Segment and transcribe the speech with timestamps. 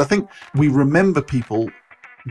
[0.00, 1.70] I think we remember people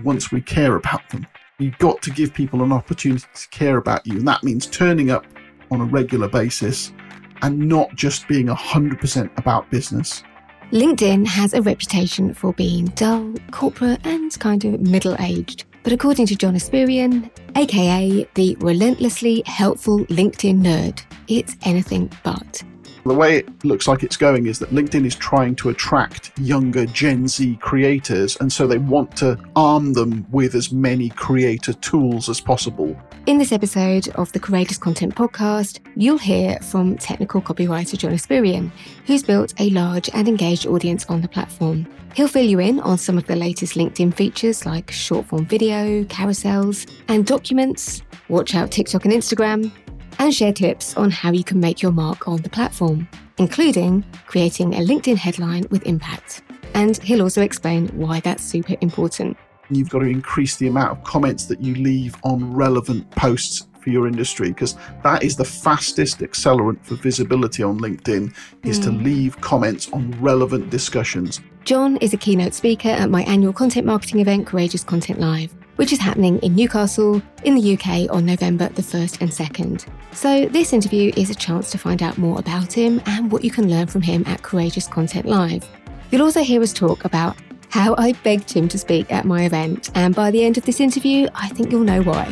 [0.03, 1.25] once we care about them.
[1.57, 4.17] You've got to give people an opportunity to care about you.
[4.17, 5.25] And that means turning up
[5.71, 6.93] on a regular basis
[7.41, 10.23] and not just being 100% about business.
[10.71, 15.65] LinkedIn has a reputation for being dull, corporate, and kind of middle aged.
[15.83, 22.63] But according to John Espirian, aka the relentlessly helpful LinkedIn nerd, it's anything but.
[23.05, 26.85] The way it looks like it's going is that LinkedIn is trying to attract younger
[26.85, 32.27] Gen Z creators, and so they want to arm them with as many creator tools
[32.27, 32.99] as possible.
[33.25, 38.69] In this episode of the Courageous Content Podcast, you'll hear from technical copywriter John Espirian,
[39.05, 41.87] who's built a large and engaged audience on the platform.
[42.15, 46.03] He'll fill you in on some of the latest LinkedIn features like short form video,
[46.05, 48.01] carousels, and documents.
[48.27, 49.71] Watch out TikTok and Instagram,
[50.19, 54.75] and share tips on how you can make your mark on the platform, including creating
[54.75, 56.43] a LinkedIn headline with impact.
[56.75, 59.37] And he'll also explain why that's super important.
[59.71, 63.89] You've got to increase the amount of comments that you leave on relevant posts for
[63.89, 68.83] your industry because that is the fastest accelerant for visibility on LinkedIn is mm.
[68.83, 71.39] to leave comments on relevant discussions.
[71.63, 75.93] John is a keynote speaker at my annual content marketing event Courageous Content Live which
[75.93, 79.87] is happening in Newcastle in the UK on November the 1st and 2nd.
[80.11, 83.49] So, this interview is a chance to find out more about him and what you
[83.49, 85.65] can learn from him at Courageous Content Live.
[86.11, 87.37] You'll also hear us talk about
[87.69, 90.81] how I begged him to speak at my event, and by the end of this
[90.81, 92.25] interview, I think you'll know why.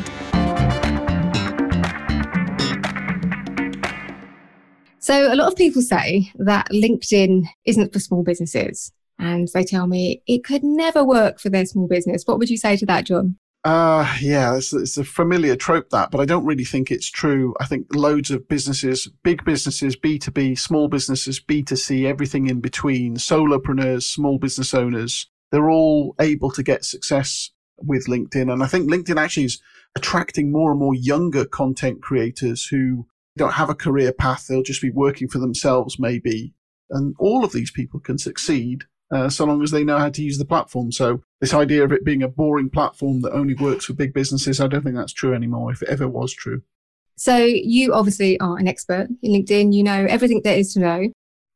[5.00, 9.88] So, a lot of people say that LinkedIn isn't for small businesses and they tell
[9.88, 12.24] me it could never work for their small business.
[12.26, 13.38] What would you say to that, John?
[13.64, 17.54] Uh, yeah, it's, it's, a familiar trope that, but I don't really think it's true.
[17.60, 24.04] I think loads of businesses, big businesses, B2B, small businesses, B2C, everything in between, solopreneurs,
[24.04, 28.52] small business owners, they're all able to get success with LinkedIn.
[28.52, 29.62] And I think LinkedIn actually is
[29.96, 33.08] attracting more and more younger content creators who
[33.38, 34.46] don't have a career path.
[34.48, 36.54] They'll just be working for themselves, maybe.
[36.90, 40.22] And all of these people can succeed uh, so long as they know how to
[40.22, 40.92] use the platform.
[40.92, 44.60] So this idea of it being a boring platform that only works for big businesses,
[44.60, 46.62] I don't think that's true anymore, if it ever was true.
[47.16, 49.74] So you obviously are an expert in LinkedIn.
[49.74, 51.10] You know everything there is to know.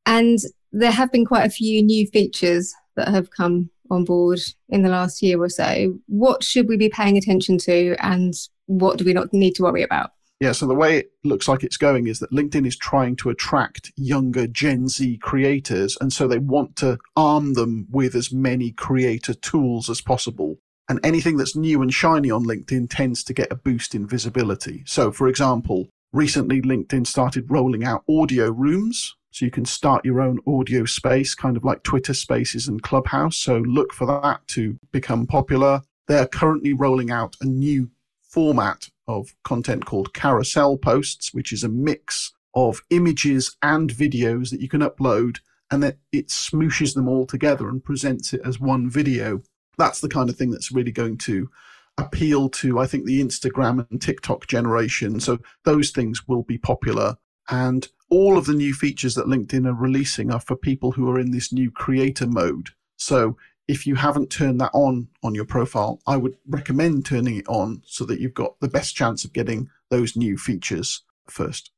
[0.05, 0.39] And
[0.71, 4.39] there have been quite a few new features that have come on board
[4.69, 5.93] in the last year or so.
[6.07, 8.33] What should we be paying attention to and
[8.65, 10.11] what do we not need to worry about?
[10.41, 13.29] Yeah, so the way it looks like it's going is that LinkedIn is trying to
[13.29, 15.99] attract younger Gen Z creators.
[16.01, 20.57] And so they want to arm them with as many creator tools as possible.
[20.89, 24.81] And anything that's new and shiny on LinkedIn tends to get a boost in visibility.
[24.87, 29.15] So, for example, recently LinkedIn started rolling out audio rooms.
[29.29, 33.37] So you can start your own audio space, kind of like Twitter spaces and Clubhouse.
[33.37, 35.83] So look for that to become popular.
[36.07, 37.91] They're currently rolling out a new
[38.31, 44.61] format of content called carousel posts, which is a mix of images and videos that
[44.61, 45.37] you can upload
[45.71, 49.41] and then it smooshes them all together and presents it as one video.
[49.77, 51.49] That's the kind of thing that's really going to
[51.97, 55.19] appeal to, I think, the Instagram and TikTok generation.
[55.21, 57.15] So those things will be popular.
[57.49, 61.19] And all of the new features that LinkedIn are releasing are for people who are
[61.19, 62.69] in this new creator mode.
[62.97, 63.37] So
[63.67, 67.81] if you haven't turned that on on your profile, I would recommend turning it on
[67.85, 71.71] so that you've got the best chance of getting those new features first.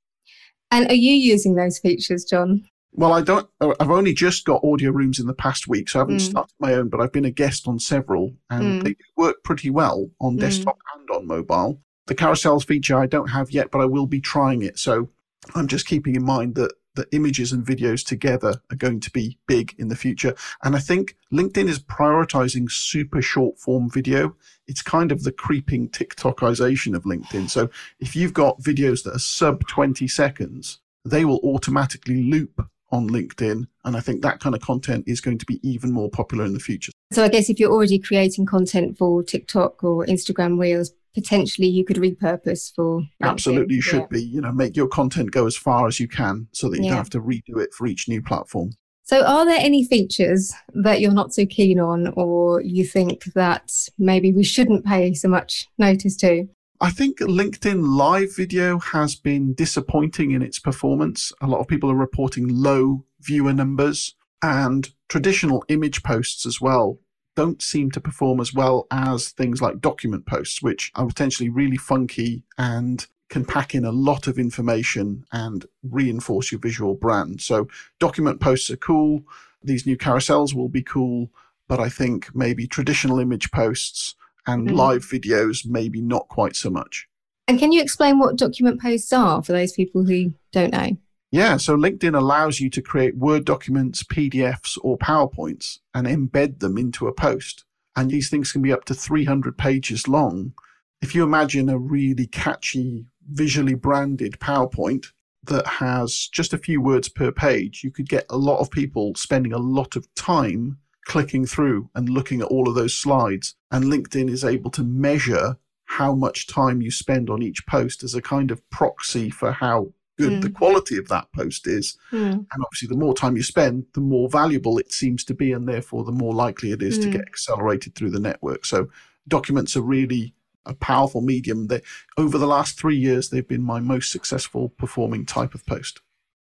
[0.72, 2.66] And are you using those features, John?
[2.96, 3.48] Well, I don't.
[3.60, 6.30] I've only just got audio rooms in the past week, so I haven't mm.
[6.30, 6.90] started my own.
[6.90, 8.84] But I've been a guest on several, and mm.
[8.84, 10.40] they work pretty well on mm.
[10.40, 11.82] desktop and on mobile.
[12.06, 14.78] The carousels feature I don't have yet, but I will be trying it.
[14.78, 15.10] So
[15.56, 19.38] I'm just keeping in mind that the images and videos together are going to be
[19.48, 20.36] big in the future.
[20.64, 24.36] And I think LinkedIn is prioritizing super short form video.
[24.68, 27.50] It's kind of the creeping TikTokization of LinkedIn.
[27.50, 33.10] So if you've got videos that are sub 20 seconds, they will automatically loop on
[33.10, 33.68] LinkedIn.
[33.86, 36.54] And I think that kind of content is going to be even more popular in
[36.54, 36.92] the future.
[37.12, 41.86] So I guess if you're already creating content for TikTok or Instagram Reels, potentially you
[41.86, 44.08] could repurpose for absolutely you should yeah.
[44.10, 46.86] be you know make your content go as far as you can so that you
[46.86, 46.90] yeah.
[46.90, 48.72] don't have to redo it for each new platform
[49.04, 53.72] so are there any features that you're not so keen on or you think that
[53.98, 56.48] maybe we shouldn't pay so much notice to
[56.82, 61.32] I think LinkedIn live video has been disappointing in its performance.
[61.40, 67.00] A lot of people are reporting low viewer numbers and traditional image posts as well
[67.36, 71.78] don't seem to perform as well as things like document posts, which are potentially really
[71.78, 77.42] funky and can pack in a lot of information and reinforce your visual brand.
[77.42, 77.68] So
[78.00, 79.24] document posts are cool.
[79.64, 81.30] These new carousels will be cool.
[81.70, 84.16] but I think maybe traditional image posts
[84.46, 84.76] and Mm.
[84.76, 87.08] live videos, maybe not quite so much.
[87.48, 90.98] And can you explain what document posts are for those people who don't know?
[91.34, 96.78] Yeah, so LinkedIn allows you to create Word documents, PDFs, or PowerPoints and embed them
[96.78, 97.66] into a post.
[97.96, 100.54] And these things can be up to 300 pages long.
[101.02, 105.08] If you imagine a really catchy, visually branded PowerPoint
[105.46, 109.16] that has just a few words per page, you could get a lot of people
[109.16, 113.56] spending a lot of time clicking through and looking at all of those slides.
[113.72, 118.14] And LinkedIn is able to measure how much time you spend on each post as
[118.14, 121.98] a kind of proxy for how good the quality of that post is.
[122.12, 125.68] And obviously, the more time you spend, the more valuable it seems to be, and
[125.68, 127.14] therefore, the more likely it is to Mm.
[127.14, 128.66] get accelerated through the network.
[128.66, 128.90] So,
[129.28, 130.34] documents are really
[130.66, 131.68] a powerful medium.
[131.68, 131.82] They,
[132.18, 136.02] over the last three years, they've been my most successful performing type of post.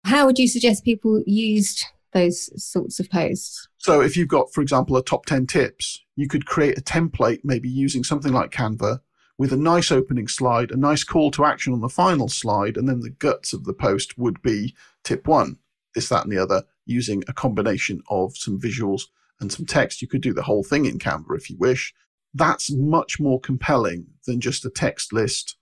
[0.06, 3.68] How would you suggest people used those sorts of posts?
[3.78, 7.42] So, if you've got, for example, a top 10 tips, you could create a template,
[7.44, 9.00] maybe using something like Canva,
[9.38, 12.88] with a nice opening slide, a nice call to action on the final slide, and
[12.88, 15.58] then the guts of the post would be tip one,
[15.94, 19.04] this, that, and the other, using a combination of some visuals
[19.40, 20.02] and some text.
[20.02, 21.94] You could do the whole thing in Canva if you wish.
[22.34, 25.58] That's much more compelling than just a text list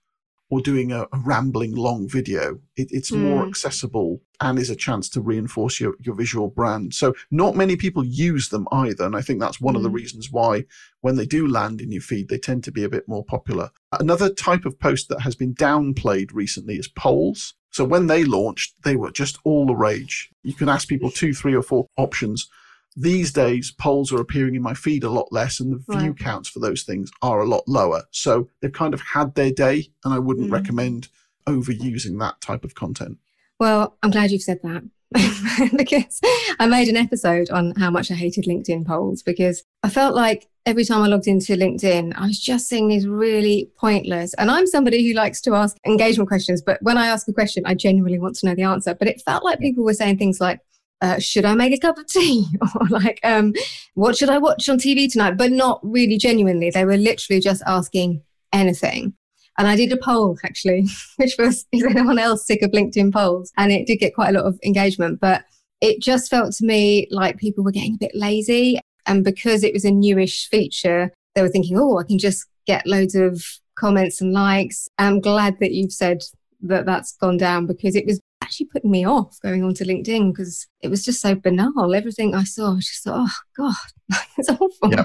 [0.50, 2.58] or doing a, a rambling long video.
[2.76, 3.48] It, it's more Mm.
[3.48, 6.94] accessible and is a chance to reinforce your, your visual brand.
[6.94, 9.04] So not many people use them either.
[9.04, 9.94] And I think that's one of the Mm.
[9.94, 10.64] reasons why
[11.00, 13.70] when they do land in your feed, they tend to be a bit more popular.
[13.98, 17.54] Another type of post that has been downplayed recently is polls.
[17.70, 20.30] So when they launched, they were just all the rage.
[20.42, 22.48] You can ask people two, three, or four options.
[22.96, 26.18] These days, polls are appearing in my feed a lot less, and the view Right.
[26.18, 28.04] counts for those things are a lot lower.
[28.12, 30.52] So they've kind of had their day, and I wouldn't Mm.
[30.52, 31.08] recommend
[31.48, 33.18] overusing that type of content.
[33.58, 34.82] Well, I'm glad you've said that
[35.76, 36.20] because
[36.58, 40.48] I made an episode on how much I hated LinkedIn polls because I felt like
[40.66, 44.34] every time I logged into LinkedIn, I was just seeing these really pointless.
[44.34, 47.64] And I'm somebody who likes to ask engagement questions, but when I ask a question,
[47.66, 48.94] I genuinely want to know the answer.
[48.94, 50.60] But it felt like people were saying things like,
[51.04, 52.46] uh, should I make a cup of tea?
[52.80, 53.52] or like, um,
[53.92, 55.36] what should I watch on TV tonight?
[55.36, 56.70] But not really genuinely.
[56.70, 58.22] They were literally just asking
[58.54, 59.12] anything.
[59.58, 60.86] And I did a poll actually,
[61.16, 63.52] which was, is anyone else sick of LinkedIn polls?
[63.58, 65.44] And it did get quite a lot of engagement, but
[65.82, 68.80] it just felt to me like people were getting a bit lazy.
[69.06, 72.86] And because it was a newish feature, they were thinking, oh, I can just get
[72.86, 73.44] loads of
[73.78, 74.88] comments and likes.
[74.96, 76.22] I'm glad that you've said
[76.62, 80.66] that that's gone down because it was actually putting me off going onto LinkedIn because
[80.82, 81.94] it was just so banal.
[81.94, 84.90] Everything I saw, I just thought, oh, God, it's awful.
[84.90, 85.04] Yeah.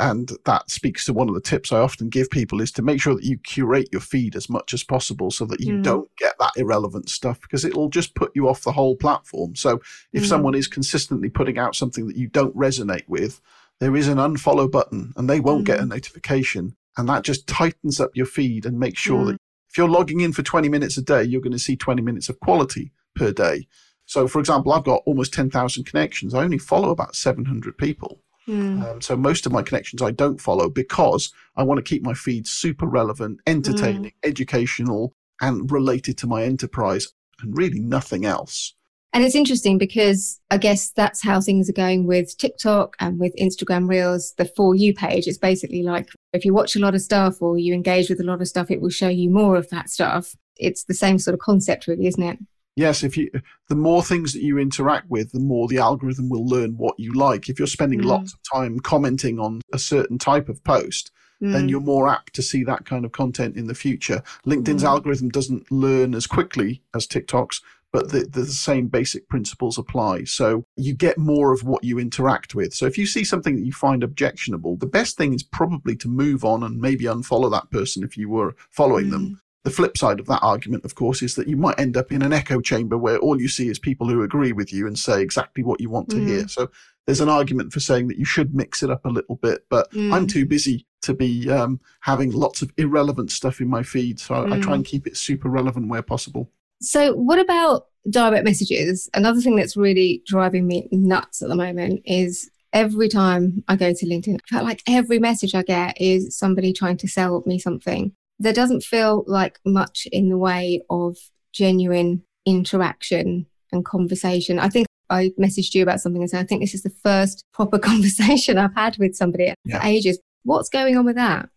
[0.00, 3.00] And that speaks to one of the tips I often give people is to make
[3.00, 5.82] sure that you curate your feed as much as possible so that you Mm.
[5.84, 9.54] don't get that irrelevant stuff because it'll just put you off the whole platform.
[9.54, 9.80] So
[10.12, 10.28] if Mm.
[10.28, 13.40] someone is consistently putting out something that you don't resonate with,
[13.78, 15.90] there is an unfollow button and they won't get a Mm.
[15.90, 16.74] notification.
[16.96, 19.26] And that just tightens up your feed and makes sure Mm.
[19.28, 19.36] that
[19.74, 22.28] if you're logging in for 20 minutes a day, you're going to see 20 minutes
[22.28, 23.66] of quality per day.
[24.06, 26.32] So, for example, I've got almost 10,000 connections.
[26.32, 28.20] I only follow about 700 people.
[28.46, 28.84] Mm.
[28.84, 32.14] Um, so most of my connections I don't follow because I want to keep my
[32.14, 37.08] feed super relevant, entertaining, educational, and related to my enterprise,
[37.40, 38.74] and really nothing else.
[39.14, 43.32] And it's interesting because I guess that's how things are going with TikTok and with
[43.36, 44.34] Instagram Reels.
[44.38, 47.56] The For You page is basically like if you watch a lot of stuff or
[47.56, 50.34] you engage with a lot of stuff, it will show you more of that stuff.
[50.56, 52.38] It's the same sort of concept, really, isn't it?
[52.74, 53.30] Yes, if you
[53.68, 57.12] the more things that you interact with, the more the algorithm will learn what you
[57.12, 57.48] like.
[57.48, 58.06] If you're spending Mm.
[58.06, 61.70] lots of time commenting on a certain type of post, then Mm.
[61.70, 64.24] you're more apt to see that kind of content in the future.
[64.44, 64.88] LinkedIn's Mm.
[64.88, 67.60] algorithm doesn't learn as quickly as TikTok's,
[67.94, 70.24] but the, the same basic principles apply.
[70.24, 72.74] So you get more of what you interact with.
[72.74, 76.08] So if you see something that you find objectionable, the best thing is probably to
[76.08, 79.40] move on and maybe unfollow that person if you were following them.
[79.62, 82.20] The flip side of that argument, of course, is that you might end up in
[82.22, 85.22] an echo chamber where all you see is people who agree with you and say
[85.22, 86.26] exactly what you want to Mm.
[86.26, 86.48] hear.
[86.48, 86.70] So
[87.06, 89.86] there's an argument for saying that you should mix it up a little bit, but
[89.94, 90.32] I'm Mm.
[90.32, 94.18] too busy to be um, having lots of irrelevant stuff in my feed.
[94.18, 94.76] So I, I try Mm.
[94.78, 96.50] and keep it super relevant where possible.
[96.84, 99.08] So, what about direct messages?
[99.14, 103.92] Another thing that's really driving me nuts at the moment is every time I go
[103.92, 107.58] to LinkedIn, I feel like every message I get is somebody trying to sell me
[107.58, 108.12] something.
[108.38, 111.16] There doesn't feel like much in the way of
[111.52, 114.58] genuine interaction and conversation.
[114.58, 117.44] I think I messaged you about something and said, I think this is the first
[117.52, 119.80] proper conversation I've had with somebody Yeah.
[119.80, 120.18] for ages.
[120.42, 121.48] What's going on with that?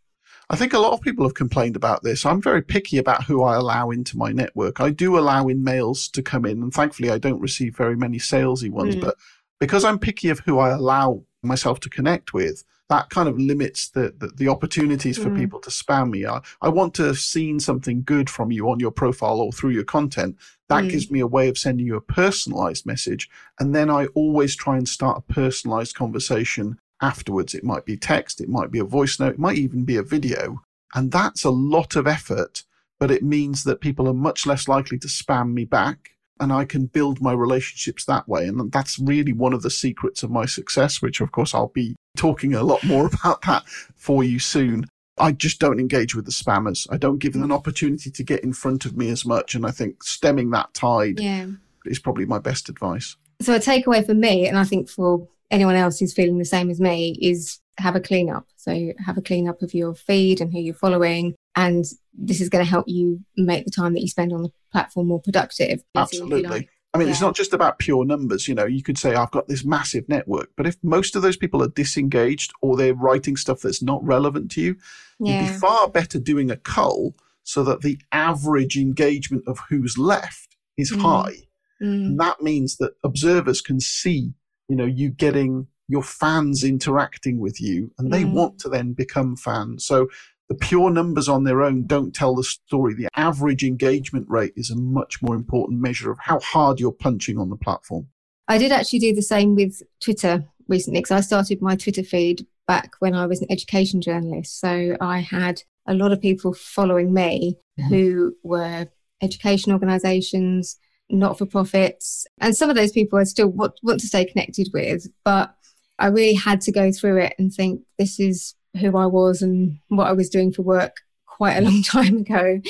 [0.49, 2.25] I think a lot of people have complained about this.
[2.25, 4.79] I'm very picky about who I allow into my network.
[4.79, 8.17] I do allow in mails to come in, and thankfully, I don't receive very many
[8.17, 8.95] salesy ones.
[8.95, 9.01] Mm.
[9.01, 9.15] But
[9.59, 13.89] because I'm picky of who I allow myself to connect with, that kind of limits
[13.89, 15.35] the, the, the opportunities for Mm.
[15.37, 16.25] people to spam me.
[16.25, 19.71] I, I want to have seen something good from you on your profile or through
[19.71, 20.37] your content.
[20.69, 20.89] That Mm.
[20.91, 23.29] gives me a way of sending you a personalized message.
[23.59, 27.53] And then I always try and start a personalized conversation afterwards.
[27.53, 30.03] It might be text, it might be a voice note, it might even be a
[30.03, 30.61] video.
[30.95, 32.63] And that's a lot of effort,
[32.99, 36.65] but it means that people are much less likely to spam me back and I
[36.65, 38.45] can build my relationships that way.
[38.47, 41.95] And that's really one of the secrets of my success, which of course I'll be
[42.15, 43.63] talking a lot more about that
[43.95, 44.85] for you soon.
[45.19, 46.87] I just don't engage with the spammers.
[46.91, 49.55] I don't give them an opportunity to get in front of me as much.
[49.55, 51.47] And I think stemming that tide Yeah.
[51.85, 53.15] is probably my best advice.
[53.41, 56.69] So a takeaway for me, and I think for anyone else who's feeling the same
[56.69, 58.47] as me, is have a clean up.
[58.55, 61.35] So have a clean up of your feed and who you're following.
[61.55, 64.51] And this is going to help you make the time that you spend on the
[64.71, 65.83] platform more productive.
[65.95, 66.67] Absolutely.
[66.93, 68.47] I mean, it's not just about pure numbers.
[68.47, 71.37] You know, you could say, I've got this massive network, but if most of those
[71.37, 74.75] people are disengaged or they're writing stuff that's not relevant to you,
[75.19, 80.55] you'd be far better doing a cull so that the average engagement of who's left
[80.75, 81.01] is Mm.
[81.01, 81.35] high.
[81.81, 82.05] Mm.
[82.05, 84.33] And that means that observers can see,
[84.67, 88.33] you know, you getting your fans interacting with you and they Mm.
[88.33, 89.85] want to then become fans.
[89.85, 90.07] So
[90.49, 92.93] the pure numbers on their own don't tell the story.
[92.93, 97.37] The average engagement rate is a much more important measure of how hard you're punching
[97.37, 98.07] on the platform.
[98.49, 102.45] I did actually do the same with Twitter recently because I started my Twitter feed
[102.65, 104.59] back when I was an education journalist.
[104.59, 107.87] So I had a lot of people following me Mhm.
[107.89, 108.87] who were
[109.21, 110.77] education organisations,
[111.09, 112.27] not for profits.
[112.39, 115.07] And some of those people I still want, want to stay connected with.
[115.23, 115.53] But
[115.99, 119.79] I really had to go through it and think this is who I was and
[119.87, 122.61] what I was doing for work quite a long time ago.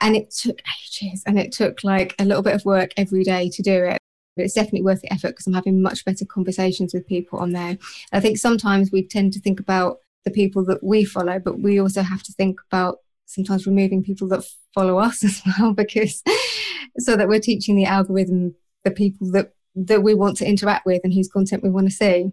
[0.00, 3.48] And it took ages and it took like a little bit of work every day
[3.50, 3.98] to do it.
[4.36, 7.50] But it's definitely worth the effort because I'm having much better conversations with people on
[7.50, 7.76] there.
[8.12, 11.78] I think sometimes we tend to think about the people that we follow, but we
[11.80, 16.22] also have to think about sometimes removing people that follow us as well, because
[16.98, 21.00] so that we're teaching the algorithm the people that that we want to interact with
[21.04, 22.32] and whose content we want to see.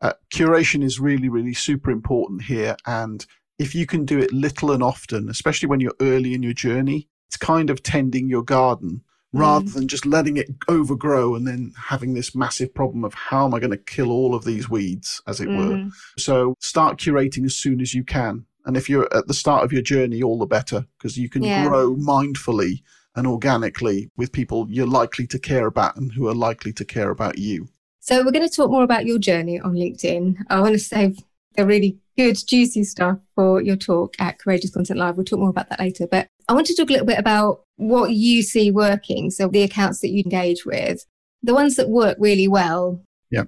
[0.00, 2.76] Uh, curation is really, really super important here.
[2.86, 3.24] And
[3.58, 7.08] if you can do it little and often, especially when you're early in your journey,
[7.28, 12.12] it's kind of tending your garden rather than just letting it overgrow and then having
[12.12, 15.40] this massive problem of how am I going to kill all of these weeds, as
[15.40, 15.76] it were.
[15.76, 15.92] Mm.
[16.18, 18.44] So start curating as soon as you can.
[18.64, 21.42] And if you're at the start of your journey, all the better because you can
[21.42, 21.66] Yeah.
[21.68, 22.82] grow mindfully
[23.16, 27.10] and organically with people you're likely to care about and who are likely to care
[27.10, 27.68] about you.
[28.00, 30.36] So we're going to talk more about your journey on LinkedIn.
[30.48, 31.18] I want to save
[31.56, 35.16] the really good, juicy stuff for your talk at Courageous Content Live.
[35.16, 36.06] We'll talk more about that later.
[36.06, 39.30] But I want to talk a little bit about what you see working.
[39.30, 41.04] So the accounts that you engage with,
[41.42, 43.02] the ones that work really well.
[43.30, 43.44] Yeah.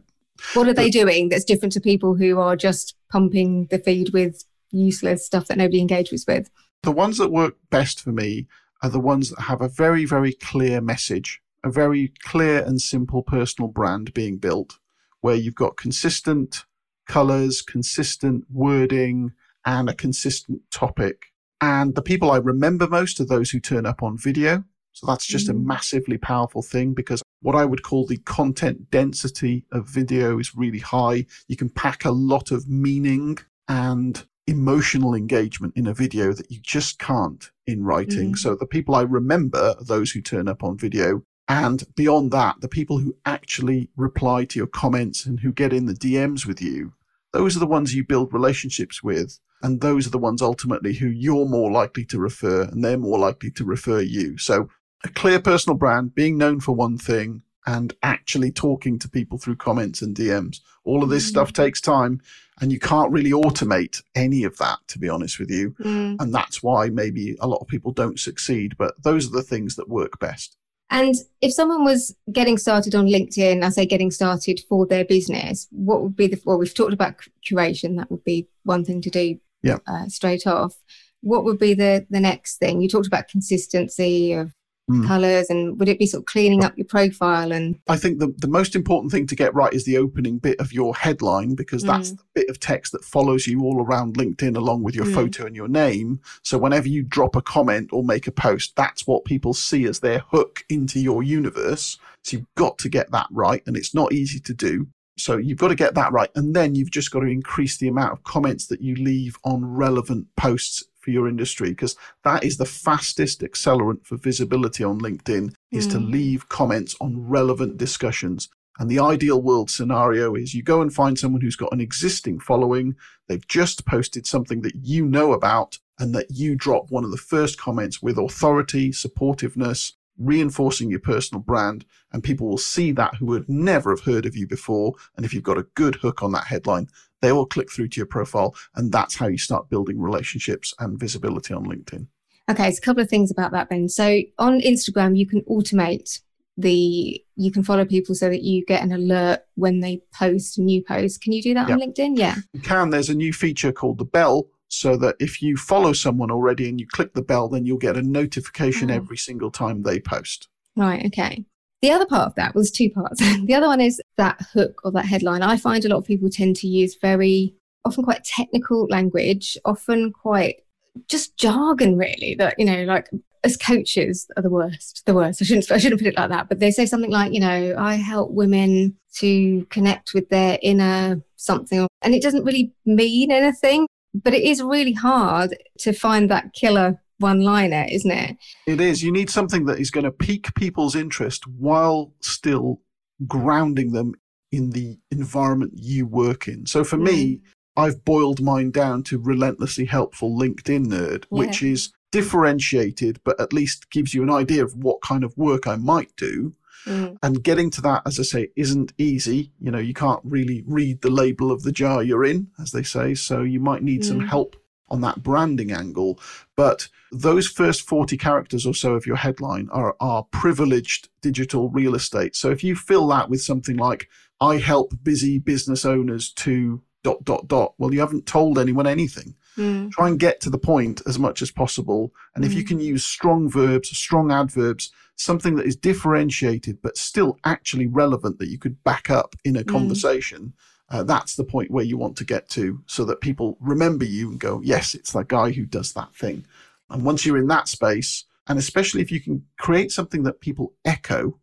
[0.54, 4.44] What are they doing that's different to people who are just pumping the feed with
[4.75, 6.50] useless stuff that nobody engages with?
[6.83, 8.47] The ones that work best for me
[8.83, 13.23] are the ones that have a very, very clear message, a very clear and simple
[13.23, 14.78] personal brand being built,
[15.21, 16.64] where you've got consistent
[17.07, 19.33] colors, consistent wording,
[19.64, 21.26] and a consistent topic.
[21.61, 24.64] And the people I remember most are those who turn up on video.
[24.93, 25.64] So that's just a Mm.
[25.64, 30.78] massively powerful thing because what I would call the content density of video is really
[30.78, 31.26] high.
[31.49, 33.38] You can pack a lot of meaning
[33.69, 38.32] and emotional engagement in a video that you just can't in writing.
[38.32, 38.38] Mm.
[38.38, 41.22] So the people I remember are those who turn up on video.
[41.48, 45.86] And beyond that, the people who actually reply to your comments and who get in
[45.86, 46.92] the DMs with you,
[47.32, 49.38] those are the ones you build relationships with.
[49.62, 53.18] And those are the ones ultimately who you're more likely to refer and they're more
[53.18, 54.36] likely to refer you.
[54.36, 54.68] So
[55.04, 59.56] a clear personal brand, being known for one thing and actually talking to people through
[59.56, 60.61] comments and DMs.
[60.85, 61.28] All of this Mm.
[61.30, 62.21] stuff takes time
[62.61, 65.71] and you can't really automate any of that, to be honest with you.
[65.80, 66.16] Mm.
[66.21, 69.76] And that's why maybe a lot of people don't succeed, but those are the things
[69.76, 70.56] that work best.
[70.90, 75.66] And if someone was getting started on LinkedIn, I say getting started for their business,
[75.71, 77.14] what would be the, well, we've talked about
[77.49, 77.97] curation.
[77.97, 79.78] That would be one thing to do Yeah.
[79.87, 80.76] uh, straight off.
[81.23, 82.83] What would be the, the next thing?
[82.83, 84.52] You talked about consistency of
[84.91, 85.07] Mm.
[85.07, 88.35] colors and would it be sort of cleaning up your profile and I think the,
[88.37, 91.83] the most important thing to get right is the opening bit of your headline because
[91.85, 92.19] that's Mm.
[92.19, 95.14] the bit of text that follows you all around LinkedIn along with your Mm.
[95.14, 96.21] photo and your name.
[96.43, 100.00] So whenever you drop a comment or make a post, that's what people see as
[100.00, 101.97] their hook into your universe.
[102.23, 104.88] So you've got to get that right and it's not easy to do.
[105.17, 106.31] So you've got to get that right.
[106.35, 109.64] And then you've just got to increase the amount of comments that you leave on
[109.64, 111.94] relevant posts for your industry because
[112.25, 116.11] that is the fastest accelerant for visibility on LinkedIn is to Mm.
[116.11, 118.49] leave comments on relevant discussions.
[118.78, 122.40] And the ideal world scenario is you go and find someone who's got an existing
[122.40, 122.96] following.
[123.28, 127.16] They've just posted something that you know about and that you drop one of the
[127.16, 131.84] first comments with authority, supportiveness, reinforcing your personal brand.
[132.12, 134.94] And people will see that who would never have heard of you before.
[135.16, 136.88] And if you've got a good hook on that headline,
[137.25, 138.54] they will click through to your profile.
[138.75, 142.07] And that's how you start building relationships and visibility on LinkedIn.
[142.50, 143.88] Okay, so a couple of things about that then.
[143.88, 146.21] So on Instagram, you can automate
[146.57, 150.62] the you can follow people so that you get an alert when they post a
[150.62, 151.21] new post.
[151.21, 151.81] Can you do that yep.
[151.81, 152.16] on LinkedIn?
[152.16, 152.37] Yeah.
[152.52, 152.90] You can.
[152.90, 156.78] There's a new feature called the bell so that if you follow someone already and
[156.78, 158.95] you click the bell, then you'll get a notification oh.
[158.95, 160.49] every single time they post.
[160.76, 161.45] Right, okay.
[161.85, 163.21] The other part of that was two parts.
[163.45, 165.43] the other one is that hook or that headline.
[165.43, 170.11] I find a lot of people tend to use very often quite technical language, often
[170.11, 170.62] quite
[171.09, 173.11] just jargon really that you know like
[173.43, 176.49] as coaches are the worst the worst i shouldn't i shouldn't put it like that
[176.49, 181.21] but they say something like you know i help women to connect with their inner
[181.35, 186.53] something and it doesn't really mean anything but it is really hard to find that
[186.53, 190.54] killer one liner isn't it it is you need something that is going to pique
[190.54, 192.80] people's interest while still
[193.26, 194.14] grounding them
[194.50, 197.04] in the environment you work in so for mm.
[197.04, 197.40] me
[197.76, 201.38] I've boiled mine down to relentlessly helpful LinkedIn nerd, yeah.
[201.38, 205.66] which is differentiated, but at least gives you an idea of what kind of work
[205.66, 206.54] I might do.
[206.87, 207.16] Mm.
[207.23, 209.52] And getting to that, as I say, isn't easy.
[209.59, 212.83] You know, you can't really read the label of the jar you're in, as they
[212.83, 213.14] say.
[213.14, 214.04] So you might need mm.
[214.04, 214.54] some help
[214.94, 216.18] on that branding angle.
[216.56, 221.94] But those first 40 characters or so of your headline are, are privileged digital real
[221.94, 222.36] estate.
[222.36, 224.08] So if you fill that with something like,
[224.40, 229.34] I help busy business owners to dot dot dot well you haven't told anyone anything
[229.58, 229.90] mm.
[229.90, 232.46] try and get to the point as much as possible and mm.
[232.46, 232.68] if you hmm.
[232.68, 238.48] can use strong verbs strong adverbs something that is differentiated but still actually relevant that
[238.48, 239.68] you could back up in a mm.
[239.68, 240.54] conversation
[240.91, 244.31] uh, that's the point where you want to get to so that people remember you
[244.31, 246.44] and go yes it's that guy who does that thing
[246.90, 250.73] and once you're in that space and especially if you can create something that people
[250.85, 251.38] echo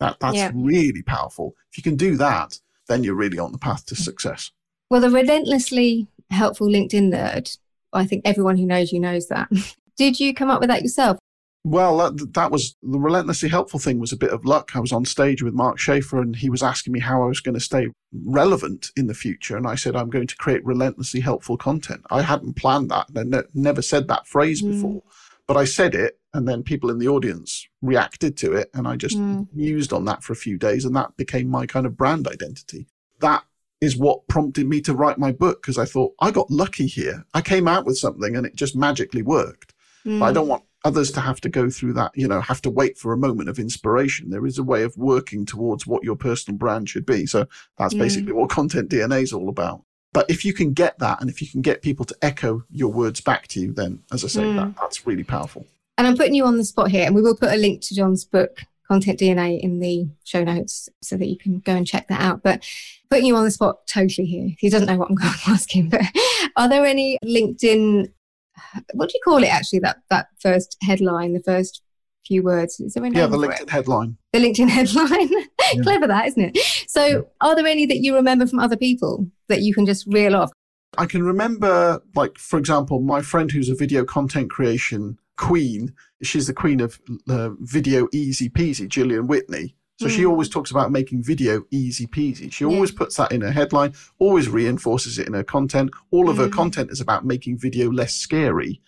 [0.00, 0.50] that that's yeah.
[0.54, 4.52] really powerful if you can do that then you're really on the path to success
[4.88, 7.58] well, the relentlessly helpful LinkedIn nerd,
[7.92, 9.48] I think everyone who knows you knows that.
[9.96, 11.18] Did you come up with that yourself?
[11.68, 14.76] Well, that, that was the relentlessly helpful thing was a bit of luck.
[14.76, 17.40] I was on stage with Mark Schaefer and he was asking me how I was
[17.40, 17.88] going to stay
[18.24, 19.56] relevant in the future.
[19.56, 22.02] And I said, I'm going to create relentlessly helpful content.
[22.08, 23.08] I hadn't planned that.
[23.16, 24.70] I ne- never said that phrase mm.
[24.70, 25.02] before,
[25.48, 26.20] but I said it.
[26.32, 28.70] And then people in the audience reacted to it.
[28.72, 29.48] And I just mm.
[29.52, 30.84] mused on that for a few days.
[30.84, 32.86] And that became my kind of brand identity.
[33.18, 33.42] That
[33.80, 37.26] is what prompted me to write my book because I thought I got lucky here.
[37.34, 39.74] I came out with something and it just magically worked.
[40.06, 40.20] Mm.
[40.20, 42.70] But I don't want others to have to go through that, you know, have to
[42.70, 44.30] wait for a moment of inspiration.
[44.30, 47.26] There is a way of working towards what your personal brand should be.
[47.26, 47.46] So
[47.76, 47.98] that's mm.
[47.98, 49.82] basically what content DNA is all about.
[50.12, 52.92] But if you can get that and if you can get people to echo your
[52.92, 54.56] words back to you, then as I say, mm.
[54.56, 55.66] that, that's really powerful.
[55.98, 57.94] And I'm putting you on the spot here, and we will put a link to
[57.94, 62.06] John's book content DNA in the show notes so that you can go and check
[62.08, 62.42] that out.
[62.42, 62.64] But
[63.10, 65.74] putting you on the spot totally here, he doesn't know what I'm going to ask
[65.74, 65.88] him.
[65.88, 66.02] But
[66.56, 68.12] are there any LinkedIn?
[68.94, 69.48] What do you call it?
[69.48, 71.82] Actually, that that first headline, the first
[72.26, 72.80] few words.
[72.80, 73.04] Is there?
[73.06, 73.70] Yeah, the LinkedIn it?
[73.70, 74.16] headline.
[74.32, 75.30] The LinkedIn headline.
[75.74, 75.82] yeah.
[75.82, 76.58] Clever that, isn't it?
[76.88, 77.20] So, yeah.
[77.40, 80.50] are there any that you remember from other people that you can just reel off?
[80.98, 85.94] I can remember, like for example, my friend who's a video content creation queen.
[86.22, 89.75] She's the queen of uh, video easy peasy, Gillian Whitney.
[89.98, 90.10] So mm.
[90.10, 90.30] she hmm.
[90.30, 92.52] always talks about making video easy peasy.
[92.52, 92.70] She yeah.
[92.70, 95.90] always puts that in her headline, always reinforces it in her content.
[96.10, 96.40] All of mm.
[96.40, 96.52] her hmm.
[96.52, 98.80] content is about making video less scary.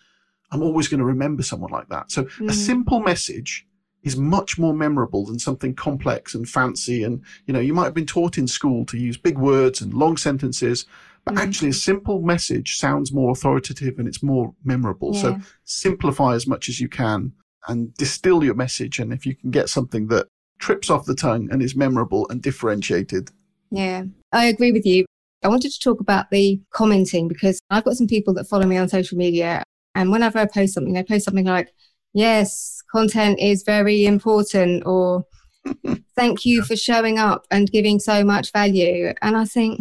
[0.51, 2.11] I'm always going to remember someone like that.
[2.11, 2.40] So mm.
[2.40, 2.51] a hmm.
[2.51, 3.66] simple message
[4.03, 7.03] is much more memorable than something complex and fancy.
[7.03, 9.92] And, you know, you might have been taught in school to use big words and
[9.92, 10.87] long sentences.
[11.25, 15.14] But actually, a simple message sounds more authoritative and it's more memorable.
[15.14, 15.21] Yeah.
[15.21, 17.33] So simplify as much as you can
[17.66, 18.99] and distill your message.
[18.99, 22.42] And if you can get something that trips off the tongue and is memorable and
[22.42, 23.31] differentiated.
[23.71, 25.05] Yeah, I agree with you.
[25.44, 28.77] I wanted to talk about the commenting because I've got some people that follow me
[28.77, 29.62] on social media.
[29.94, 31.73] And whenever I post something, they post something like,
[32.12, 35.25] yes, content is very important, or
[36.16, 39.12] thank you for showing up and giving so much value.
[39.23, 39.81] And I think,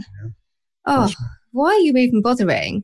[0.86, 1.12] oh,
[1.52, 2.84] why are you even bothering?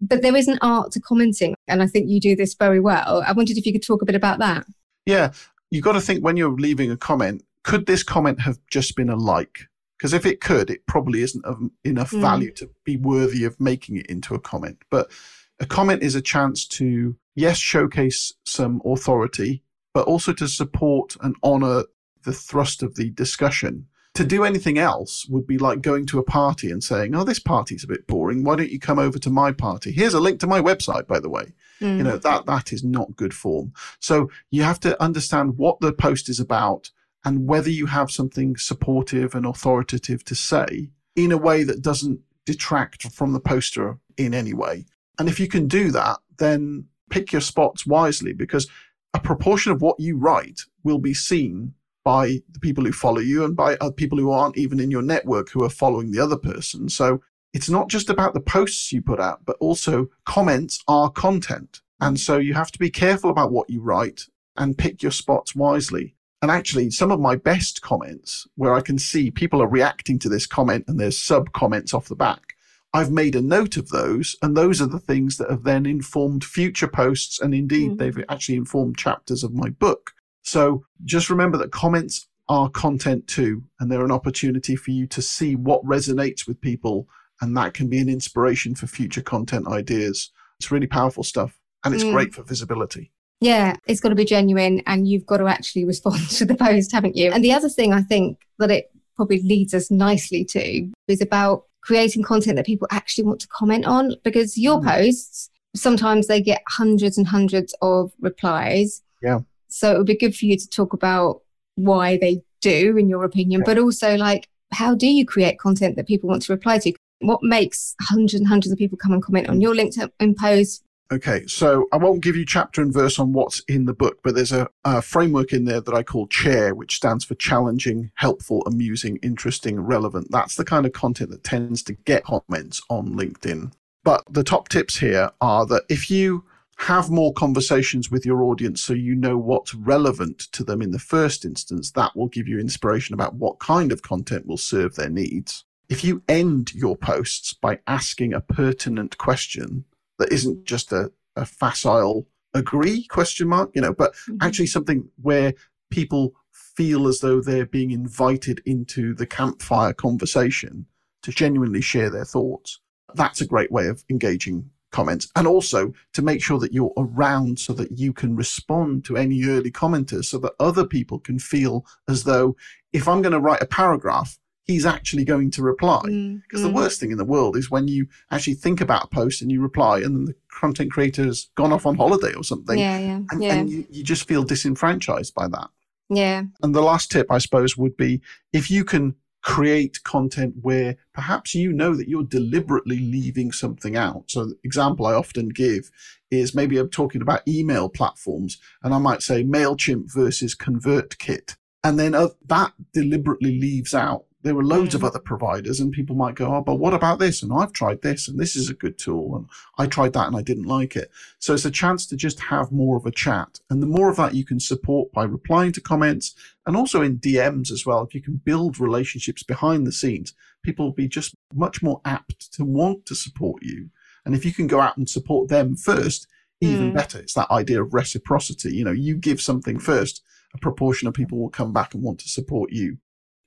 [0.00, 3.22] But there is an art to commenting, and I think you do this very well.
[3.26, 4.64] I wondered if you could talk a bit about that.
[5.06, 5.32] Yeah,
[5.70, 9.10] you've got to think when you're leaving a comment, could this comment have just been
[9.10, 9.68] a like?
[9.96, 12.20] Because if it could, it probably isn't of enough mm.
[12.20, 14.78] value to be worthy of making it into a comment.
[14.90, 15.10] But
[15.58, 21.34] a comment is a chance to, yes, showcase some authority, but also to support and
[21.42, 21.84] honor
[22.22, 23.86] the thrust of the discussion
[24.18, 27.38] To do anything else would be like going to a party and saying, "Oh, this
[27.38, 28.42] party's a bit boring.
[28.42, 29.92] Why don't you come over to my party?
[29.92, 31.98] Here's a link to my website, by the way." Mm.
[31.98, 33.72] You know that that is not good form.
[34.00, 36.90] So you have to understand what the post is about
[37.24, 42.18] and whether you have something supportive and authoritative to say in a way that doesn't
[42.44, 44.86] detract from the poster in any way.
[45.16, 48.66] And if you can do that, then pick your spots wisely because
[49.14, 51.74] a proportion of what you write will be seen
[52.08, 55.02] by the people who follow you and by other people who aren't even in your
[55.02, 56.88] network who are following the other person.
[56.88, 57.20] So
[57.52, 61.82] it's not just about the posts you put out, but also comments are content.
[62.00, 64.22] And so you have to be careful about what you write
[64.56, 66.14] and pick your spots wisely.
[66.40, 70.30] And actually, some of my best comments where I can see people are reacting to
[70.30, 72.54] this comment and there's sub comments off the back,
[72.94, 74.34] I've made a note of those.
[74.40, 77.38] And those are the things that have then informed future posts.
[77.38, 77.98] And indeed, mm.
[77.98, 80.14] they've actually informed chapters of my book.
[80.48, 83.62] So just remember that comments are content too.
[83.78, 87.06] And they're an opportunity for you to see what resonates with people.
[87.42, 90.30] And that can be an inspiration for future content ideas.
[90.58, 91.58] It's really powerful stuff.
[91.84, 92.12] And it's mm.
[92.12, 93.12] great for visibility.
[93.40, 96.92] Yeah, it's got to be genuine and you've got to actually respond to the post,
[96.92, 97.30] haven't you?
[97.30, 101.64] And the other thing I think that it probably leads us nicely to is about
[101.82, 104.86] creating content that people actually want to comment on because your mm.
[104.86, 109.02] posts sometimes they get hundreds and hundreds of replies.
[109.22, 109.40] Yeah.
[109.68, 111.42] So it would be good for you to talk about
[111.76, 116.06] why they do, in your opinion, but also like how do you create content that
[116.06, 116.92] people want to reply to?
[117.20, 121.46] What makes hundreds and hundreds of people come and comment on your LinkedIn post Okay,
[121.46, 124.52] so I won't give you chapter and verse on what's in the book, but there's
[124.52, 129.18] a, a, framework in there that I call CHAIR, which stands for challenging, helpful, amusing,
[129.22, 130.30] interesting, relevant.
[130.30, 133.72] That's the kind of content that tends to get comments on LinkedIn.
[134.04, 136.44] But the top tips here are that if you
[136.78, 140.98] have more conversations with your audience so you know what's relevant to them in the
[140.98, 145.10] first instance, that will give you inspiration about what kind of content will serve their
[145.10, 145.64] needs.
[145.88, 149.84] If you end your posts by asking a pertinent question,
[150.18, 154.36] that isn't just a, a facile agree question mark, you know, but mm-hmm.
[154.40, 155.54] actually something where
[155.90, 160.86] people feel as though they're being invited into the campfire conversation
[161.22, 162.80] to genuinely share their thoughts.
[163.14, 167.58] That's a great way of engaging comments and also to make sure that you're around
[167.58, 171.84] so that you can respond to any early commenters so that other people can feel
[172.08, 172.56] as though
[172.92, 176.00] if I'm going to write a paragraph, he's actually going to reply.
[176.02, 176.62] Because mm, mm.
[176.62, 179.50] the worst thing in the world is when you actually think about a post and
[179.50, 182.78] you reply and then the content creator's gone off on holiday or something.
[182.78, 183.20] Yeah, yeah.
[183.30, 183.54] And, yeah.
[183.54, 185.68] and you, you just feel disenfranchised by that.
[186.10, 186.44] Yeah.
[186.62, 188.22] And the last tip, I suppose, would be
[188.52, 194.24] if you can create content where perhaps you know that you're deliberately leaving something out.
[194.28, 195.90] So example I often give
[196.30, 201.56] is maybe I'm talking about email platforms and I might say MailChimp versus ConvertKit.
[201.84, 204.96] And then that deliberately leaves out there were loads mm.
[204.96, 207.42] of other providers and people might go, oh, but what about this?
[207.42, 209.36] And I've tried this and this is a good tool.
[209.36, 209.46] And
[209.78, 211.10] I tried that and I didn't like it.
[211.38, 213.58] So it's a chance to just have more of a chat.
[213.68, 216.34] And the more of that you can support by replying to comments
[216.66, 218.02] and also in DMs as well.
[218.02, 222.52] If you can build relationships behind the scenes, people will be just much more apt
[222.54, 223.90] to want to support you.
[224.24, 226.28] And if you can go out and support them first,
[226.60, 226.94] even mm.
[226.94, 227.18] better.
[227.18, 228.74] It's that idea of reciprocity.
[228.74, 230.22] You know, you give something first,
[230.54, 232.98] a proportion of people will come back and want to support you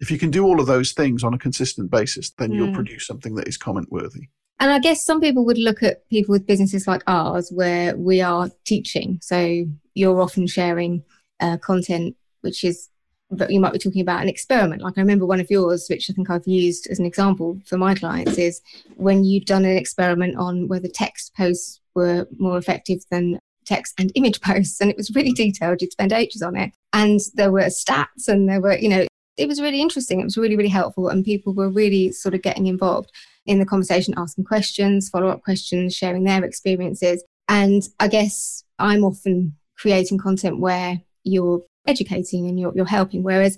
[0.01, 2.55] if you can do all of those things on a consistent basis, then mm.
[2.55, 2.75] you'll hmm.
[2.75, 4.27] produce something that is comment worthy.
[4.59, 8.21] And I guess some people would look at people with businesses like ours where we
[8.21, 9.19] are teaching.
[9.21, 11.03] So you're often sharing
[11.39, 12.89] uh, content which is
[13.33, 14.81] but you might be talking about an experiment.
[14.81, 17.77] Like I remember one of yours, which I think I've used as an example for
[17.77, 18.59] my clients, is
[18.97, 24.11] when you'd done an experiment on whether text posts were more effective than text and
[24.15, 24.81] image posts.
[24.81, 25.81] And it was really detailed.
[25.81, 26.73] You'd spend ages on it.
[26.91, 30.19] And there were stats and there were, you know, it was really interesting.
[30.19, 31.07] It was really, really helpful.
[31.09, 33.11] And people were really sort of getting involved
[33.45, 37.23] in the conversation, asking questions, follow up questions, sharing their experiences.
[37.47, 43.23] And I guess I'm often creating content where you're educating and you're, you're helping.
[43.23, 43.57] Whereas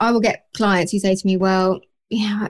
[0.00, 1.80] I will get clients who say to me, well,
[2.10, 2.48] yeah,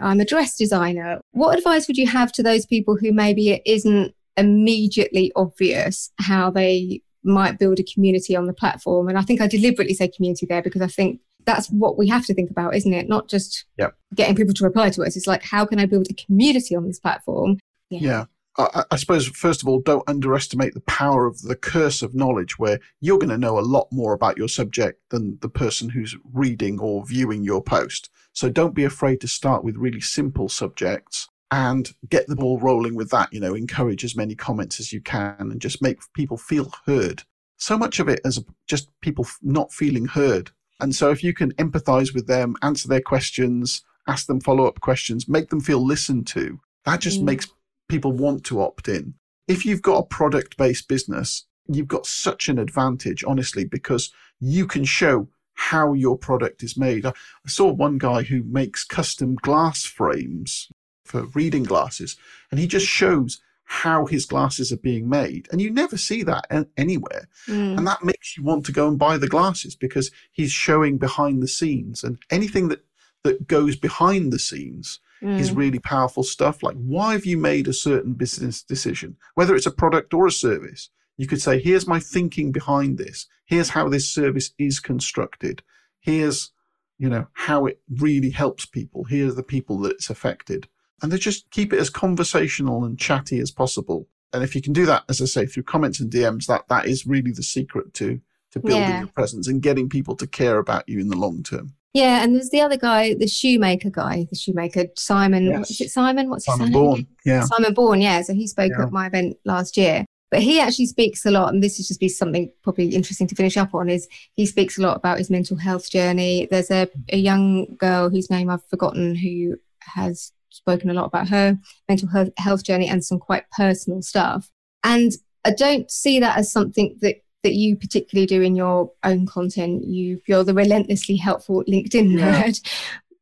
[0.00, 1.20] I'm a dress designer.
[1.32, 6.50] What advice would you have to those people who maybe it isn't immediately obvious how
[6.50, 9.08] they might build a community on the platform?
[9.08, 12.26] And I think I deliberately say community there because I think that's what we have
[12.26, 13.08] to think about, isn't it?
[13.08, 13.94] Not just yep.
[14.14, 15.16] getting people to reply to us.
[15.16, 17.58] It's like, how can I build a community on this platform?
[17.90, 18.00] Yeah.
[18.00, 18.24] yeah.
[18.56, 22.58] I, I, suppose, first of all, don't underestimate the power of the curse of knowledge,
[22.58, 26.16] where you're going to know a lot more about your subject than the person who's
[26.32, 28.10] reading or viewing your post.
[28.32, 32.94] So don't be afraid to start with really simple subjects and get the ball rolling
[32.94, 33.32] with that.
[33.32, 37.22] You know, encourage as many comments as you can and just make people feel heard.
[37.56, 41.52] So much of it is just people not feeling heard And so if you can
[41.54, 46.26] empathize with them, answer their questions, ask them follow up questions, make them feel listened
[46.28, 47.24] to, that just mm.
[47.24, 47.48] makes
[47.88, 49.14] people want to opt in.
[49.48, 54.66] If you've got a product based business, you've got such an advantage, honestly, because you
[54.66, 57.06] can show how your product is made.
[57.06, 57.12] I
[57.46, 60.68] saw one guy who makes custom glass frames
[61.04, 62.16] for reading glasses,
[62.50, 65.48] and he just shows how his glasses are being made.
[65.50, 66.46] And you never see that
[66.76, 67.28] anywhere.
[67.48, 67.78] Mm.
[67.78, 71.42] And that makes you want to go and buy the glasses because he's showing behind
[71.42, 72.84] the scenes and anything that,
[73.22, 75.38] that goes behind the scenes mm.
[75.38, 76.62] is really powerful stuff.
[76.62, 79.16] Like, why have you made a certain business decision?
[79.34, 83.26] Whether it's a product or a service, you could say, here's my thinking behind this.
[83.46, 85.62] Here's how this service is constructed.
[86.00, 86.50] Here's,
[86.98, 89.04] you know, how it really helps people.
[89.04, 90.68] Here's the people that it's affected
[91.04, 94.08] and they just keep it as conversational and chatty as possible.
[94.32, 96.86] And if you can do that, as I say, through comments and DMs, that that
[96.86, 98.20] is really the secret to
[98.52, 99.00] to building yeah.
[99.00, 101.74] your presence and getting people to care about you in the long term.
[101.92, 105.44] Yeah, and there's the other guy, the shoemaker guy, the shoemaker Simon.
[105.44, 105.70] Yes.
[105.72, 106.30] Is it Simon?
[106.30, 107.06] What's Simon his Bourne.
[107.26, 108.00] Yeah, Simon Bourne.
[108.00, 108.84] Yeah, so he spoke yeah.
[108.84, 110.06] at my event last year.
[110.30, 113.34] But he actually speaks a lot, and this is just be something probably interesting to
[113.34, 113.90] finish up on.
[113.90, 116.48] Is he speaks a lot about his mental health journey.
[116.50, 121.28] There's a, a young girl whose name I've forgotten who has spoken a lot about
[121.28, 124.50] her mental health journey and some quite personal stuff.
[124.82, 125.12] And
[125.44, 129.84] I don't see that as something that that you particularly do in your own content.
[129.84, 132.70] You you're the relentlessly helpful LinkedIn nerd, yeah.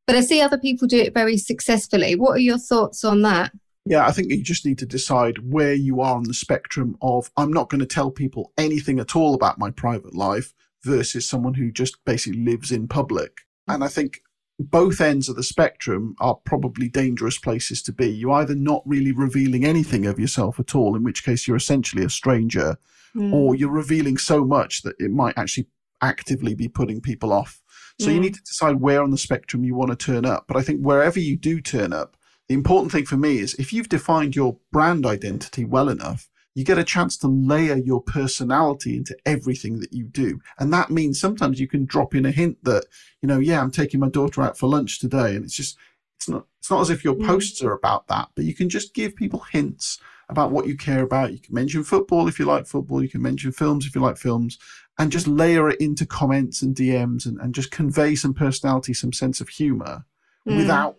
[0.06, 2.14] but I see other people do it very successfully.
[2.14, 3.52] What are your thoughts on that?
[3.84, 7.30] Yeah, I think you just need to decide where you are on the spectrum of
[7.36, 11.54] I'm not going to tell people anything at all about my private life versus someone
[11.54, 13.38] who just basically lives in public.
[13.66, 14.22] And I think
[14.58, 18.08] both ends of the spectrum are probably dangerous places to be.
[18.08, 22.04] You're either not really revealing anything of yourself at all, in which case you're essentially
[22.04, 22.76] a stranger,
[23.14, 23.32] mm.
[23.32, 25.66] or you're revealing so much that it might actually
[26.00, 27.62] actively be putting people off.
[28.00, 28.14] So mm.
[28.14, 30.44] you need to decide where on the spectrum you want to turn up.
[30.46, 32.16] But I think wherever you do turn up,
[32.48, 36.64] the important thing for me is if you've defined your brand identity well enough, you
[36.64, 40.40] get a chance to layer your personality into everything that you do.
[40.58, 42.84] And that means sometimes you can drop in a hint that,
[43.22, 45.34] you know, yeah, I'm taking my daughter out for lunch today.
[45.34, 45.78] And it's just,
[46.18, 47.26] it's not, it's not as if your mm.
[47.26, 51.02] posts are about that, but you can just give people hints about what you care
[51.02, 51.32] about.
[51.32, 53.02] You can mention football if you like football.
[53.02, 54.58] You can mention films if you like films
[54.98, 59.12] and just layer it into comments and DMs and, and just convey some personality, some
[59.12, 60.04] sense of humor
[60.46, 60.56] mm.
[60.58, 60.96] without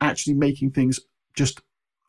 [0.00, 0.98] actually making things
[1.34, 1.60] just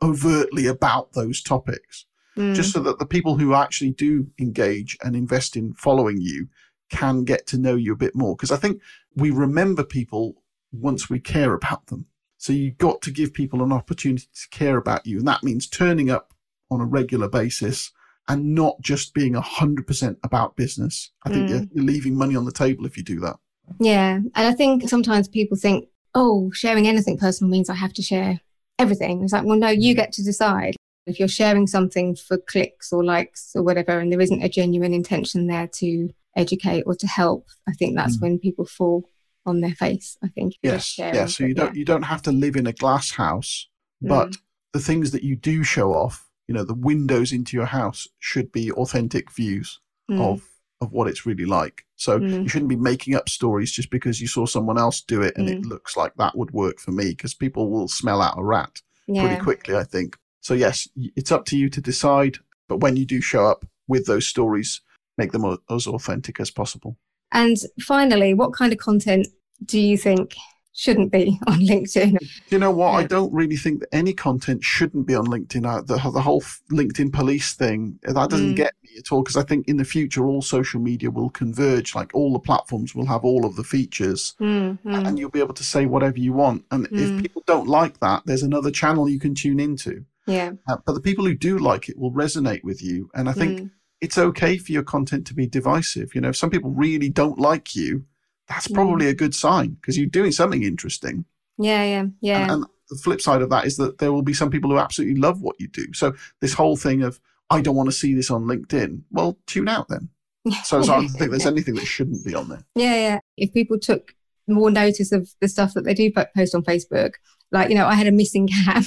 [0.01, 2.06] overtly about those topics
[2.37, 2.55] mm.
[2.55, 6.47] just so that the people who actually do engage and invest in following you
[6.89, 8.35] can get to know you a bit more.
[8.35, 8.81] Because I think
[9.15, 12.05] we remember people once we care about them.
[12.37, 15.17] So you've got to give people an opportunity to care about you.
[15.17, 16.33] And that means turning up
[16.69, 17.91] on a regular basis
[18.27, 21.11] and not just being 100% about business.
[21.23, 21.49] I think mm.
[21.49, 23.37] you're, you're leaving money on the table if you do that.
[23.79, 24.15] Yeah.
[24.15, 28.39] And I think sometimes people think, oh, sharing anything personal means I have to share
[28.79, 29.23] everything.
[29.23, 29.97] It's like, well, no, you mm.
[29.97, 30.75] get to decide.
[31.07, 34.93] If you're sharing something for clicks or likes or whatever, and there isn't a genuine
[34.93, 38.21] intention there to educate or to help, I think that's mm.
[38.21, 39.09] when people fall
[39.45, 40.17] on their face.
[40.23, 40.55] I think.
[40.61, 40.97] Yes.
[40.97, 41.25] Yeah.
[41.25, 41.79] So you don't yeah.
[41.79, 43.67] you don't have to live in a glass house,
[44.01, 44.37] but mm.
[44.73, 48.51] the things that you do show off, you know, the windows into your house should
[48.51, 49.79] be authentic views
[50.11, 50.21] mm.
[50.21, 50.43] of
[50.81, 51.85] of what it's really like.
[51.95, 52.43] So mm.
[52.43, 55.49] you shouldn't be making up stories just because you saw someone else do it and
[55.49, 55.65] it mm.
[55.65, 59.25] looks like that would work for me because people will smell out a rat yeah.
[59.25, 60.17] pretty quickly, I think.
[60.47, 62.37] So, yes, it's up to you to decide.
[62.69, 64.79] But when you do show up with those stories,
[65.17, 66.95] make them as authentic as possible.
[67.33, 69.27] And finally, what kind of content
[69.65, 70.35] do you think
[70.71, 72.15] shouldn't be on LinkedIn.
[72.47, 72.91] You know what?
[72.91, 75.65] I don't really think that any content shouldn't be on LinkedIn.
[75.65, 78.55] Uh, the, the whole LinkedIn police thing, that doesn't mm.
[78.55, 81.93] get me at all because I think in the future all social media will converge.
[81.93, 85.07] Like all the platforms will have all of the features mm, mm.
[85.07, 86.63] and you'll be able to say whatever you want.
[86.71, 87.21] And if mm.
[87.21, 90.05] people don't like that, there's another channel you can tune into.
[90.27, 90.51] Yeah.
[90.67, 93.09] Uh, but the people who do like it will resonate with you.
[93.15, 93.71] And I think mm.
[94.01, 96.13] it's okay for your content to be divisive.
[96.13, 98.05] You know, if some people really don't like you,
[98.47, 99.11] that's probably mm.
[99.11, 101.25] a good sign because you're doing something interesting.
[101.57, 102.41] Yeah, yeah, yeah.
[102.43, 104.77] And, and, the flip side of that is that there will be some people who
[104.77, 105.91] absolutely love what you do.
[105.93, 109.67] So this whole thing of I don't want to see this on LinkedIn, well, tune
[109.67, 110.09] out then.
[110.63, 112.63] So, so I don't think there's anything that shouldn't be on there.
[112.75, 113.19] Yeah, yeah.
[113.35, 114.15] If people took
[114.47, 117.15] more notice of the stuff that they do post on Facebook,
[117.51, 118.85] like you know i had a missing cat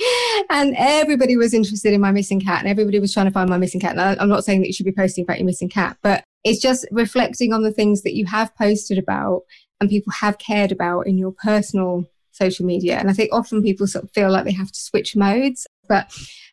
[0.50, 3.58] and everybody was interested in my missing cat and everybody was trying to find my
[3.58, 5.96] missing cat and i'm not saying that you should be posting about your missing cat
[6.02, 9.42] but it's just reflecting on the things that you have posted about
[9.80, 13.86] and people have cared about in your personal social media and i think often people
[13.86, 16.10] sort of feel like they have to switch modes but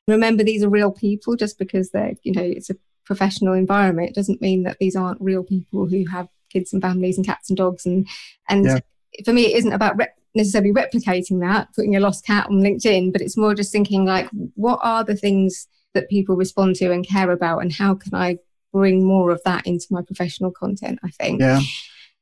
[0.07, 4.15] remember these are real people just because they're you know it's a professional environment it
[4.15, 7.57] doesn't mean that these aren't real people who have kids and families and cats and
[7.57, 7.85] dogs.
[7.85, 8.07] And,
[8.47, 8.79] and yeah.
[9.25, 13.11] For me, it isn't about rep- necessarily replicating that, putting a lost cat on LinkedIn,
[13.11, 17.07] but it's more just thinking like, what are the things that people respond to and
[17.07, 18.37] care about, and how can I
[18.71, 20.99] bring more of that into my professional content?
[21.03, 21.41] I think.
[21.41, 21.61] Yeah.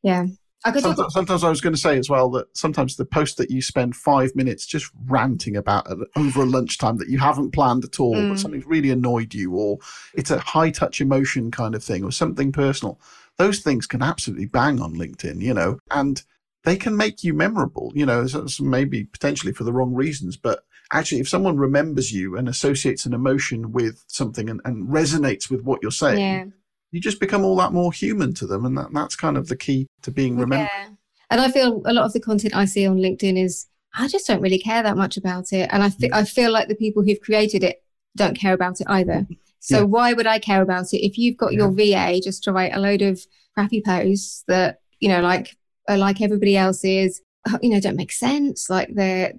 [0.03, 0.25] Yeah.
[0.65, 3.51] I sometimes, sometimes, I was going to say as well that sometimes the post that
[3.51, 7.99] you spend five minutes just ranting about over a lunchtime that you haven't planned at
[7.99, 8.29] all, mm.
[8.29, 9.77] but something's really annoyed you, or
[10.15, 12.99] it's a high touch emotion kind of thing, or something personal.
[13.37, 16.23] Those things can absolutely bang on LinkedIn, you know, and
[16.67, 18.27] they can make you memorable, you know,
[18.59, 23.13] maybe potentially for the wrong reasons, but actually, if someone remembers you and associates an
[23.13, 26.19] emotion with something and, and resonates with what you're saying.
[26.19, 26.45] Yeah
[26.91, 28.65] you just become all that more human to them.
[28.65, 30.69] And that, that's kind of the key to being remembered.
[30.73, 30.89] Yeah.
[31.29, 34.27] And I feel a lot of the content I see on LinkedIn is I just
[34.27, 35.69] don't really care that much about it.
[35.71, 37.83] And I, I feel like the people who've created it
[38.15, 39.27] don't care about it either.
[39.59, 39.83] So yeah.
[39.83, 42.79] why would I care about it if you've got your VA just to write a
[42.79, 47.21] load of crappy posts that, you know, like, are like everybody else's,
[47.61, 48.69] you know, don't make sense.
[48.69, 49.33] Like they're,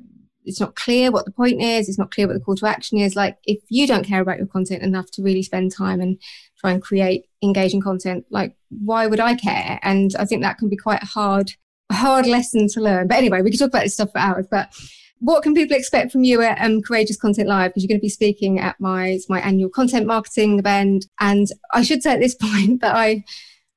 [0.44, 1.88] it's not clear what the point is.
[1.88, 3.14] It's not clear what the call to action is.
[3.14, 6.18] Like if you don't care about your content enough to really spend time and
[6.58, 9.78] try and create engaging content, like why would I care?
[9.82, 11.52] And I think that can be quite a hard,
[11.92, 13.08] hard lesson to learn.
[13.08, 14.46] But anyway, we could talk about this stuff for hours.
[14.50, 14.72] But
[15.20, 17.70] what can people expect from you at um, Courageous Content Live?
[17.70, 21.06] Because you're going to be speaking at my my annual content marketing event.
[21.20, 23.24] And I should say at this point that I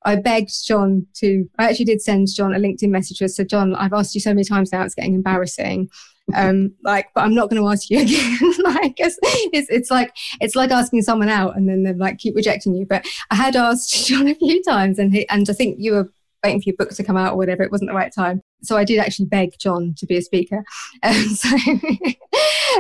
[0.04, 1.50] I begged John to.
[1.60, 3.22] I actually did send John a LinkedIn message.
[3.32, 5.90] So John, I've asked you so many times now; it's getting embarrassing.
[6.36, 8.38] Um like but i'm not going to ask you again.
[8.64, 12.36] Like it's, it's, it's like it's like asking someone out and then they like keep
[12.36, 12.86] rejecting you.
[12.86, 16.12] But i had asked john a few times and he and i think you were
[16.44, 18.42] waiting for your book to come out or whatever it wasn't the right time.
[18.64, 20.64] So i did actually beg john to be a speaker.
[21.04, 21.50] Um, so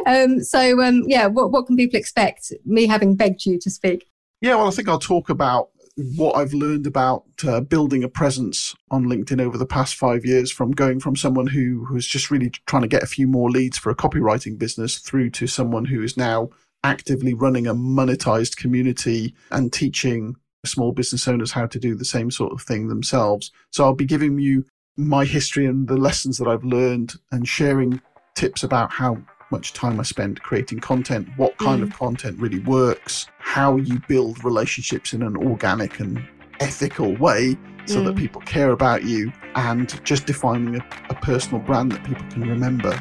[0.05, 2.53] um so um yeah what, what can people expect?
[2.65, 4.07] Me having begged you to speak.
[4.39, 8.75] Yeah well i think i'll talk about what I've learned about uh, building a presence
[8.89, 12.49] on LinkedIn over the past five years from going from someone who was just really
[12.65, 16.01] trying to get a few more leads for a copywriting business through to someone who
[16.01, 16.49] is now
[16.83, 22.31] actively running a monetized community and teaching small business owners how to do the same
[22.31, 23.51] sort of thing themselves.
[23.71, 24.65] So I'll be giving you
[24.97, 28.01] my history and the lessons that I've learned and sharing
[28.35, 29.17] tips about how
[29.51, 31.83] much time I spend creating content, what kind mm.
[31.83, 36.25] of content really works, how you build relationships in an organic and
[36.59, 38.05] ethical way so mm.
[38.05, 42.43] that people care about you, and just defining a, a personal brand that people can
[42.43, 42.97] remember.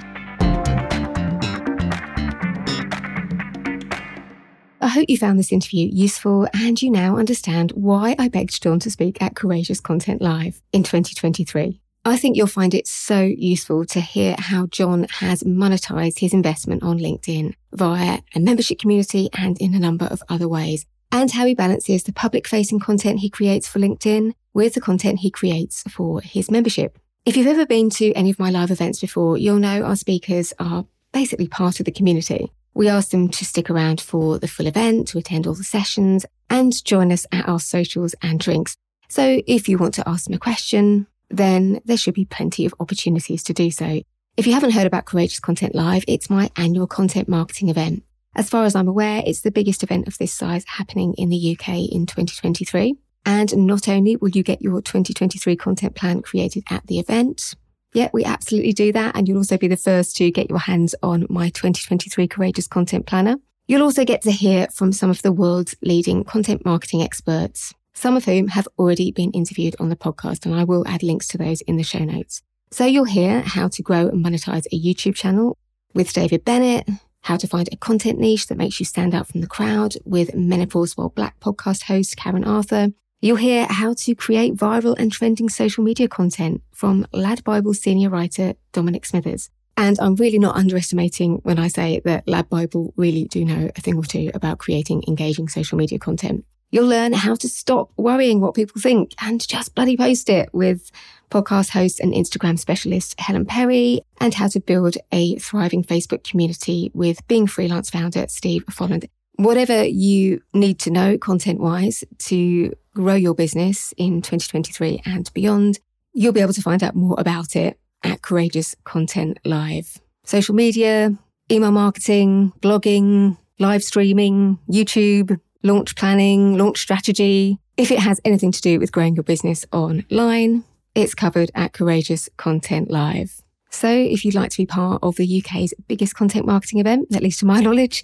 [4.83, 8.81] I hope you found this interview useful and you now understand why I begged John
[8.81, 11.81] to speak at Courageous Content Live in 2023.
[12.05, 16.83] I think you'll find it so useful to hear how John has monetized his investment
[16.83, 21.45] on LinkedIn via a membership community and in a number of other ways, and how
[21.45, 25.83] he balances the public facing content he creates for LinkedIn with the content he creates
[25.91, 26.99] for his membership.
[27.27, 30.55] If you've ever been to any of my live events before, you'll know our speakers
[30.59, 32.51] are basically part of the community.
[32.73, 36.25] We ask them to stick around for the full event, to attend all the sessions,
[36.49, 38.75] and join us at our socials and drinks.
[39.09, 42.75] So if you want to ask them a question, then there should be plenty of
[42.81, 44.03] opportunities to do so.
[44.37, 48.03] If you haven't heard about Courageous Content Live, it's my annual content marketing event.
[48.35, 51.57] As far as I'm aware, it's the biggest event of this size happening in the
[51.57, 52.95] UK in 2023.
[53.27, 57.55] And not only will you get your 2023 content plan created at the event,
[57.93, 59.17] yeah, we absolutely do that.
[59.17, 63.07] And you'll also be the first to get your hands on my 2023 Courageous Content
[63.07, 63.37] Planner.
[63.67, 68.17] You'll also get to hear from some of the world's leading content marketing experts some
[68.17, 71.39] of whom have already been interviewed on the podcast, and I will add links to
[71.39, 72.41] those in the show notes.
[72.71, 75.59] So you'll hear how to grow and monetize a YouTube channel
[75.93, 76.89] with David Bennett,
[77.23, 80.35] how to find a content niche that makes you stand out from the crowd with
[80.35, 82.89] Menopause While Black podcast host Karen Arthur.
[83.21, 88.09] You'll hear how to create viral and trending social media content from Lad Bible senior
[88.09, 89.51] writer Dominic Smithers.
[89.77, 93.81] And I'm really not underestimating when I say that Lad Bible really do know a
[93.83, 96.47] thing or two about creating engaging social media content.
[96.73, 100.93] You'll learn how to stop worrying what people think and just bloody post it with
[101.31, 106.91] podcast host and Instagram specialist Helen Perry and how to build a thriving Facebook community
[106.95, 109.09] with Being Freelance founder Steve Folland.
[109.37, 115.81] Whatever you need to know content wise to grow your business in 2023 and beyond,
[116.13, 120.01] you'll be able to find out more about it at Courageous Content Live.
[120.25, 121.17] Social media,
[121.51, 127.59] email marketing, blogging, live streaming, YouTube, launch planning, launch strategy.
[127.77, 132.29] If it has anything to do with growing your business online, it's covered at Courageous
[132.37, 133.43] Content Live.
[133.71, 137.23] So if you'd like to be part of the UK's biggest content marketing event, at
[137.23, 138.03] least to my knowledge,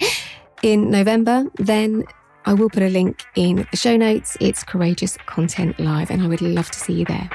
[0.63, 2.05] in November, then
[2.45, 4.37] I will put a link in the show notes.
[4.41, 7.29] It's Courageous Content Live, and I would love to see you there.